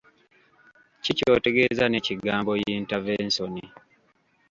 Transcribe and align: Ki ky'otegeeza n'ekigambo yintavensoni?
Ki 1.03 1.11
ky'otegeeza 1.17 1.85
n'ekigambo 1.87 2.51
yintavensoni? 2.61 3.65